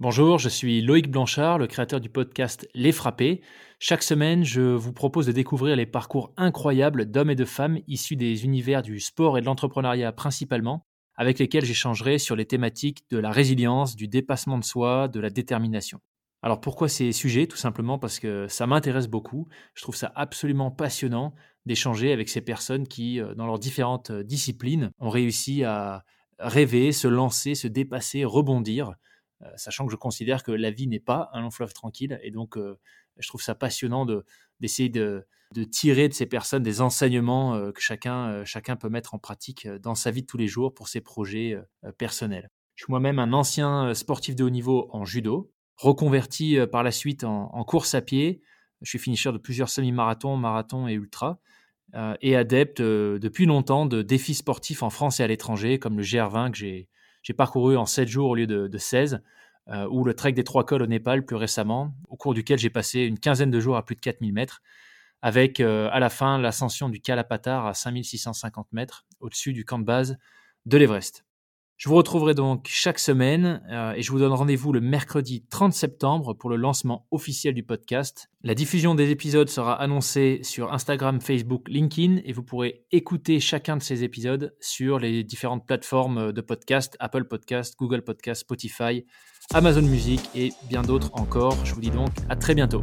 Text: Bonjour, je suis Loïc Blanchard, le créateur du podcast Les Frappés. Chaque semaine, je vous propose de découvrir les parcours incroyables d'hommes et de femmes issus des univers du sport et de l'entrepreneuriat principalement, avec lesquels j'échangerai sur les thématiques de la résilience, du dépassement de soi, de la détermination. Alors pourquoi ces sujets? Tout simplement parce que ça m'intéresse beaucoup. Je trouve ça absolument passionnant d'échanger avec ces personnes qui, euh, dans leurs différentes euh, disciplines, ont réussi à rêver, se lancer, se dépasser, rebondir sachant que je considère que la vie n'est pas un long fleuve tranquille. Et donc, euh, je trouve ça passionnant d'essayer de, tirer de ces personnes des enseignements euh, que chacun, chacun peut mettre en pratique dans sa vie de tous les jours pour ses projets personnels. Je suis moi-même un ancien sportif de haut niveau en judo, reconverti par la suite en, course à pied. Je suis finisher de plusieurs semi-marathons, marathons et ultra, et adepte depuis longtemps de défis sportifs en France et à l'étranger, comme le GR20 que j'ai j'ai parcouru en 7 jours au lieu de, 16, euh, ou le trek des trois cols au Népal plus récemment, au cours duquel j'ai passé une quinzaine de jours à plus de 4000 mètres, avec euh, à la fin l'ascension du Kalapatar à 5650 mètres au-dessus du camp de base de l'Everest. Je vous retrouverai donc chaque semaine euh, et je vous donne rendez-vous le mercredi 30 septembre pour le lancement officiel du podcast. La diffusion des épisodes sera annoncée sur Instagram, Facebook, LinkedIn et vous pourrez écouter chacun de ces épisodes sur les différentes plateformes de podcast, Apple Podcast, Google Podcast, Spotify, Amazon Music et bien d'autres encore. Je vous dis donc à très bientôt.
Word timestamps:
Bonjour, 0.00 0.38
je 0.38 0.48
suis 0.48 0.80
Loïc 0.80 1.10
Blanchard, 1.10 1.58
le 1.58 1.66
créateur 1.66 2.00
du 2.00 2.08
podcast 2.08 2.66
Les 2.74 2.90
Frappés. 2.90 3.42
Chaque 3.78 4.02
semaine, 4.02 4.44
je 4.44 4.62
vous 4.62 4.94
propose 4.94 5.26
de 5.26 5.32
découvrir 5.32 5.76
les 5.76 5.84
parcours 5.84 6.32
incroyables 6.38 7.04
d'hommes 7.04 7.28
et 7.28 7.34
de 7.34 7.44
femmes 7.44 7.80
issus 7.86 8.16
des 8.16 8.46
univers 8.46 8.80
du 8.80 8.98
sport 8.98 9.36
et 9.36 9.42
de 9.42 9.44
l'entrepreneuriat 9.44 10.12
principalement, 10.12 10.86
avec 11.16 11.38
lesquels 11.38 11.66
j'échangerai 11.66 12.16
sur 12.16 12.34
les 12.34 12.46
thématiques 12.46 13.02
de 13.10 13.18
la 13.18 13.30
résilience, 13.30 13.94
du 13.94 14.08
dépassement 14.08 14.56
de 14.56 14.64
soi, 14.64 15.06
de 15.08 15.20
la 15.20 15.28
détermination. 15.28 16.00
Alors 16.40 16.62
pourquoi 16.62 16.88
ces 16.88 17.12
sujets? 17.12 17.46
Tout 17.46 17.58
simplement 17.58 17.98
parce 17.98 18.20
que 18.20 18.48
ça 18.48 18.66
m'intéresse 18.66 19.06
beaucoup. 19.06 19.48
Je 19.74 19.82
trouve 19.82 19.96
ça 19.96 20.10
absolument 20.14 20.70
passionnant 20.70 21.34
d'échanger 21.66 22.10
avec 22.10 22.30
ces 22.30 22.40
personnes 22.40 22.88
qui, 22.88 23.20
euh, 23.20 23.34
dans 23.34 23.44
leurs 23.44 23.58
différentes 23.58 24.08
euh, 24.08 24.24
disciplines, 24.24 24.92
ont 24.98 25.10
réussi 25.10 25.62
à 25.62 26.06
rêver, 26.38 26.92
se 26.92 27.06
lancer, 27.06 27.54
se 27.54 27.68
dépasser, 27.68 28.24
rebondir 28.24 28.94
sachant 29.56 29.86
que 29.86 29.92
je 29.92 29.96
considère 29.96 30.42
que 30.42 30.52
la 30.52 30.70
vie 30.70 30.86
n'est 30.86 31.00
pas 31.00 31.30
un 31.32 31.40
long 31.40 31.50
fleuve 31.50 31.72
tranquille. 31.72 32.18
Et 32.22 32.30
donc, 32.30 32.56
euh, 32.56 32.78
je 33.18 33.28
trouve 33.28 33.42
ça 33.42 33.54
passionnant 33.54 34.06
d'essayer 34.60 34.88
de, 34.88 35.26
tirer 35.70 36.08
de 36.08 36.14
ces 36.14 36.26
personnes 36.26 36.62
des 36.62 36.80
enseignements 36.80 37.54
euh, 37.54 37.72
que 37.72 37.80
chacun, 37.80 38.44
chacun 38.44 38.76
peut 38.76 38.88
mettre 38.88 39.14
en 39.14 39.18
pratique 39.18 39.66
dans 39.66 39.94
sa 39.94 40.10
vie 40.10 40.22
de 40.22 40.26
tous 40.26 40.36
les 40.36 40.46
jours 40.46 40.74
pour 40.74 40.88
ses 40.88 41.00
projets 41.00 41.58
personnels. 41.98 42.48
Je 42.76 42.84
suis 42.84 42.90
moi-même 42.90 43.18
un 43.18 43.32
ancien 43.32 43.92
sportif 43.94 44.36
de 44.36 44.44
haut 44.44 44.50
niveau 44.50 44.88
en 44.92 45.04
judo, 45.04 45.50
reconverti 45.76 46.58
par 46.70 46.82
la 46.82 46.92
suite 46.92 47.24
en, 47.24 47.64
course 47.64 47.94
à 47.94 48.00
pied. 48.00 48.40
Je 48.80 48.88
suis 48.88 48.98
finisher 48.98 49.32
de 49.32 49.38
plusieurs 49.38 49.68
semi-marathons, 49.68 50.36
marathons 50.36 50.88
et 50.88 50.94
ultra, 50.94 51.40
et 52.22 52.36
adepte 52.36 52.80
depuis 52.80 53.44
longtemps 53.44 53.84
de 53.84 54.00
défis 54.00 54.34
sportifs 54.34 54.82
en 54.82 54.88
France 54.88 55.20
et 55.20 55.24
à 55.24 55.26
l'étranger, 55.26 55.78
comme 55.78 55.98
le 55.98 56.02
GR20 56.02 56.52
que 56.52 56.56
j'ai 56.56 56.88
j'ai 57.22 57.32
parcouru 57.32 57.76
en 57.76 57.86
7 57.86 58.08
jours 58.08 58.30
au 58.30 58.34
lieu 58.34 58.46
de, 58.46 58.78
16, 58.78 59.22
euh, 59.68 59.86
ou 59.90 60.04
le 60.04 60.14
trek 60.14 60.32
des 60.32 60.44
trois 60.44 60.64
cols 60.64 60.82
au 60.82 60.86
Népal 60.86 61.24
plus 61.24 61.36
récemment, 61.36 61.94
au 62.08 62.16
cours 62.16 62.34
duquel 62.34 62.58
j'ai 62.58 62.70
passé 62.70 63.00
une 63.00 63.18
quinzaine 63.18 63.50
de 63.50 63.60
jours 63.60 63.76
à 63.76 63.84
plus 63.84 63.94
de 63.94 64.00
4000 64.00 64.32
mètres, 64.32 64.62
avec 65.22 65.60
euh, 65.60 65.88
à 65.92 66.00
la 66.00 66.08
fin 66.08 66.38
l'ascension 66.38 66.88
du 66.88 67.00
Kalapatar 67.00 67.66
à 67.66 67.74
5650 67.74 68.72
mètres 68.72 69.04
au-dessus 69.20 69.52
du 69.52 69.64
camp 69.64 69.78
de 69.78 69.84
base 69.84 70.16
de 70.66 70.78
l'Everest. 70.78 71.24
Je 71.80 71.88
vous 71.88 71.94
retrouverai 71.94 72.34
donc 72.34 72.66
chaque 72.68 72.98
semaine 72.98 73.62
euh, 73.70 73.94
et 73.94 74.02
je 74.02 74.12
vous 74.12 74.18
donne 74.18 74.34
rendez-vous 74.34 74.70
le 74.70 74.82
mercredi 74.82 75.46
30 75.48 75.72
septembre 75.72 76.34
pour 76.34 76.50
le 76.50 76.56
lancement 76.56 77.06
officiel 77.10 77.54
du 77.54 77.62
podcast. 77.62 78.28
La 78.42 78.54
diffusion 78.54 78.94
des 78.94 79.08
épisodes 79.08 79.48
sera 79.48 79.80
annoncée 79.80 80.40
sur 80.42 80.74
Instagram, 80.74 81.22
Facebook, 81.22 81.66
LinkedIn 81.70 82.18
et 82.26 82.34
vous 82.34 82.42
pourrez 82.42 82.84
écouter 82.92 83.40
chacun 83.40 83.78
de 83.78 83.82
ces 83.82 84.04
épisodes 84.04 84.54
sur 84.60 84.98
les 84.98 85.24
différentes 85.24 85.66
plateformes 85.66 86.34
de 86.34 86.40
podcast, 86.42 86.98
Apple 87.00 87.24
Podcast, 87.24 87.76
Google 87.78 88.02
Podcast, 88.02 88.42
Spotify, 88.42 89.06
Amazon 89.54 89.80
Music 89.80 90.20
et 90.34 90.52
bien 90.68 90.82
d'autres 90.82 91.08
encore. 91.14 91.64
Je 91.64 91.72
vous 91.72 91.80
dis 91.80 91.90
donc 91.90 92.10
à 92.28 92.36
très 92.36 92.54
bientôt. 92.54 92.82